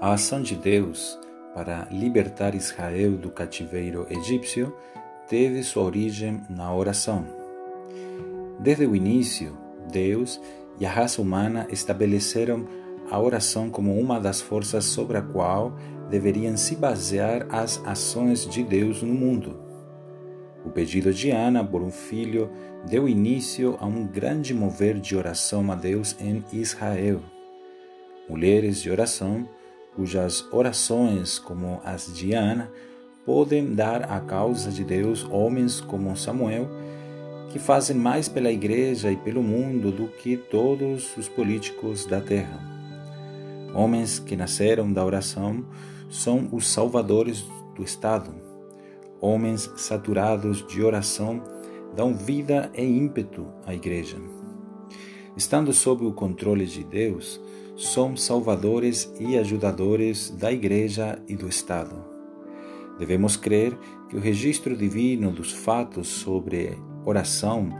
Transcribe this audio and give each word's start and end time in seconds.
A 0.00 0.14
ação 0.14 0.40
de 0.40 0.56
Deus 0.56 1.18
para 1.54 1.86
libertar 1.90 2.54
Israel 2.54 3.18
do 3.18 3.30
cativeiro 3.30 4.06
egípcio 4.08 4.74
teve 5.28 5.62
sua 5.62 5.82
origem 5.82 6.40
na 6.48 6.74
oração. 6.74 7.26
Desde 8.58 8.86
o 8.86 8.96
início, 8.96 9.54
Deus 9.92 10.40
e 10.78 10.86
a 10.86 10.90
raça 10.90 11.20
humana 11.20 11.66
estabeleceram 11.70 12.66
a 13.10 13.20
oração 13.20 13.68
como 13.68 13.94
uma 14.00 14.18
das 14.18 14.40
forças 14.40 14.86
sobre 14.86 15.18
a 15.18 15.22
qual 15.22 15.76
deveriam 16.08 16.56
se 16.56 16.76
basear 16.76 17.46
as 17.50 17.84
ações 17.84 18.46
de 18.46 18.62
Deus 18.62 19.02
no 19.02 19.12
mundo. 19.12 19.60
O 20.64 20.70
pedido 20.70 21.12
de 21.12 21.30
Ana 21.30 21.62
por 21.62 21.82
um 21.82 21.90
filho 21.90 22.50
deu 22.88 23.06
início 23.06 23.76
a 23.78 23.84
um 23.84 24.06
grande 24.06 24.54
mover 24.54 24.98
de 24.98 25.14
oração 25.14 25.70
a 25.70 25.74
Deus 25.74 26.16
em 26.18 26.42
Israel. 26.54 27.20
Mulheres 28.26 28.80
de 28.80 28.90
oração 28.90 29.46
cujas 29.94 30.46
orações, 30.52 31.38
como 31.38 31.80
as 31.84 32.14
de 32.14 32.32
Ana, 32.32 32.70
podem 33.24 33.74
dar 33.74 34.10
à 34.10 34.20
causa 34.20 34.70
de 34.70 34.82
Deus 34.82 35.26
homens 35.30 35.80
como 35.80 36.16
Samuel, 36.16 36.68
que 37.50 37.58
fazem 37.58 37.96
mais 37.96 38.28
pela 38.28 38.50
igreja 38.50 39.10
e 39.10 39.16
pelo 39.16 39.42
mundo 39.42 39.90
do 39.90 40.06
que 40.06 40.36
todos 40.36 41.16
os 41.16 41.28
políticos 41.28 42.06
da 42.06 42.20
terra. 42.20 42.60
Homens 43.74 44.18
que 44.18 44.36
nasceram 44.36 44.92
da 44.92 45.04
oração 45.04 45.64
são 46.08 46.48
os 46.52 46.66
salvadores 46.66 47.44
do 47.74 47.82
Estado. 47.82 48.34
Homens 49.20 49.70
saturados 49.76 50.66
de 50.66 50.82
oração 50.82 51.42
dão 51.94 52.14
vida 52.14 52.70
e 52.74 52.82
ímpeto 52.82 53.46
à 53.66 53.74
igreja. 53.74 54.16
Estando 55.36 55.72
sob 55.72 56.04
o 56.04 56.12
controle 56.12 56.66
de 56.66 56.82
Deus, 56.82 57.40
somos 57.80 58.22
salvadores 58.22 59.10
e 59.18 59.38
ajudadores 59.38 60.28
da 60.38 60.52
Igreja 60.52 61.18
e 61.26 61.34
do 61.34 61.48
Estado. 61.48 61.96
Devemos 62.98 63.38
crer 63.38 63.76
que 64.10 64.16
o 64.16 64.20
registro 64.20 64.76
divino 64.76 65.32
dos 65.32 65.50
fatos 65.50 66.06
sobre 66.08 66.76
oração 67.06 67.70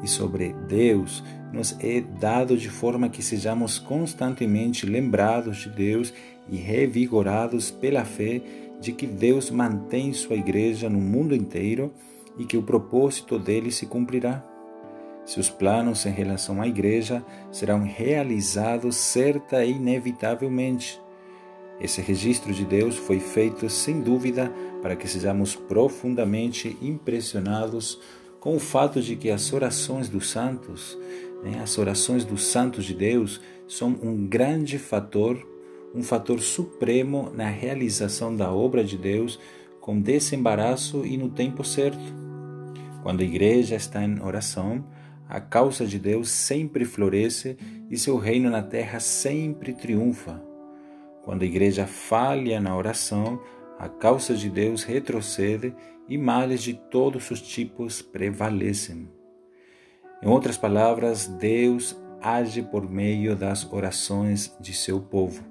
e 0.00 0.06
sobre 0.06 0.54
Deus 0.68 1.24
nos 1.52 1.76
é 1.80 2.00
dado 2.00 2.56
de 2.56 2.70
forma 2.70 3.08
que 3.08 3.20
sejamos 3.20 3.80
constantemente 3.80 4.86
lembrados 4.86 5.58
de 5.58 5.70
Deus 5.70 6.14
e 6.48 6.56
revigorados 6.56 7.68
pela 7.68 8.04
fé 8.04 8.40
de 8.80 8.92
que 8.92 9.08
Deus 9.08 9.50
mantém 9.50 10.12
sua 10.12 10.36
igreja 10.36 10.88
no 10.88 11.00
mundo 11.00 11.34
inteiro 11.34 11.92
e 12.38 12.44
que 12.44 12.56
o 12.56 12.62
propósito 12.62 13.40
dele 13.40 13.72
se 13.72 13.86
cumprirá. 13.86 14.57
Seus 15.28 15.50
planos 15.50 16.06
em 16.06 16.10
relação 16.10 16.62
à 16.62 16.66
igreja 16.66 17.22
serão 17.52 17.82
realizados 17.82 18.96
certa 18.96 19.62
e 19.62 19.72
inevitavelmente. 19.72 20.98
Esse 21.78 22.00
registro 22.00 22.50
de 22.50 22.64
Deus 22.64 22.96
foi 22.96 23.20
feito 23.20 23.68
sem 23.68 24.00
dúvida 24.00 24.50
para 24.80 24.96
que 24.96 25.06
sejamos 25.06 25.54
profundamente 25.54 26.78
impressionados 26.80 28.00
com 28.40 28.56
o 28.56 28.58
fato 28.58 29.02
de 29.02 29.16
que 29.16 29.28
as 29.28 29.52
orações 29.52 30.08
dos 30.08 30.30
santos, 30.30 30.98
né, 31.42 31.60
as 31.62 31.76
orações 31.76 32.24
dos 32.24 32.46
santos 32.46 32.86
de 32.86 32.94
Deus, 32.94 33.38
são 33.68 33.90
um 34.02 34.26
grande 34.26 34.78
fator, 34.78 35.46
um 35.94 36.02
fator 36.02 36.40
supremo 36.40 37.30
na 37.34 37.50
realização 37.50 38.34
da 38.34 38.50
obra 38.50 38.82
de 38.82 38.96
Deus 38.96 39.38
com 39.78 40.00
desembaraço 40.00 41.04
e 41.04 41.18
no 41.18 41.28
tempo 41.28 41.62
certo. 41.62 42.16
Quando 43.02 43.20
a 43.20 43.24
igreja 43.24 43.76
está 43.76 44.02
em 44.02 44.22
oração, 44.22 44.82
a 45.28 45.40
causa 45.40 45.86
de 45.86 45.98
Deus 45.98 46.30
sempre 46.30 46.86
floresce 46.86 47.56
e 47.90 47.98
seu 47.98 48.16
reino 48.16 48.48
na 48.48 48.62
terra 48.62 48.98
sempre 48.98 49.74
triunfa. 49.74 50.42
Quando 51.22 51.42
a 51.42 51.46
igreja 51.46 51.86
falha 51.86 52.58
na 52.60 52.74
oração, 52.74 53.38
a 53.78 53.88
causa 53.88 54.34
de 54.34 54.48
Deus 54.48 54.82
retrocede 54.84 55.74
e 56.08 56.16
males 56.16 56.62
de 56.62 56.72
todos 56.72 57.30
os 57.30 57.42
tipos 57.42 58.00
prevalecem. 58.00 59.08
Em 60.22 60.28
outras 60.28 60.56
palavras, 60.56 61.26
Deus 61.26 61.94
age 62.22 62.62
por 62.62 62.90
meio 62.90 63.36
das 63.36 63.70
orações 63.70 64.56
de 64.58 64.72
seu 64.72 64.98
povo. 64.98 65.44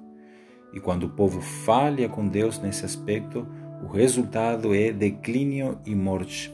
E 0.74 0.80
quando 0.80 1.04
o 1.04 1.10
povo 1.10 1.40
falha 1.40 2.08
com 2.08 2.26
Deus 2.28 2.58
nesse 2.58 2.84
aspecto, 2.84 3.46
o 3.82 3.86
resultado 3.86 4.74
é 4.74 4.92
declínio 4.92 5.78
e 5.86 5.94
morte. 5.94 6.52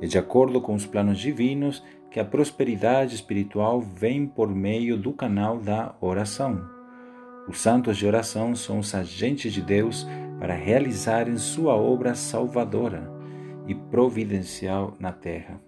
É 0.00 0.06
de 0.06 0.18
acordo 0.18 0.60
com 0.60 0.74
os 0.74 0.86
planos 0.86 1.18
divinos 1.18 1.82
que 2.14 2.20
a 2.20 2.24
prosperidade 2.24 3.12
espiritual 3.12 3.80
vem 3.80 4.24
por 4.24 4.48
meio 4.48 4.96
do 4.96 5.12
canal 5.12 5.58
da 5.58 5.96
oração. 6.00 6.64
Os 7.48 7.58
santos 7.58 7.96
de 7.96 8.06
oração 8.06 8.54
são 8.54 8.78
os 8.78 8.94
agentes 8.94 9.52
de 9.52 9.60
Deus 9.60 10.06
para 10.38 10.54
realizarem 10.54 11.36
sua 11.36 11.74
obra 11.74 12.14
salvadora 12.14 13.10
e 13.66 13.74
providencial 13.74 14.96
na 14.96 15.10
terra. 15.10 15.60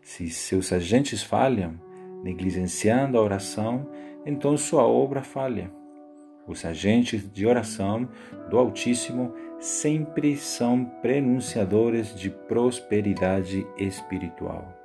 Se 0.00 0.30
seus 0.30 0.72
agentes 0.72 1.22
falham, 1.22 1.78
negligenciando 2.24 3.18
a 3.18 3.22
oração, 3.22 3.86
então 4.24 4.56
sua 4.56 4.84
obra 4.84 5.22
falha. 5.22 5.70
Os 6.48 6.64
agentes 6.64 7.30
de 7.30 7.46
oração 7.46 8.08
do 8.48 8.56
Altíssimo 8.56 9.34
sempre 9.60 10.38
são 10.38 10.86
prenunciadores 11.02 12.14
de 12.14 12.30
prosperidade 12.30 13.66
espiritual. 13.76 14.81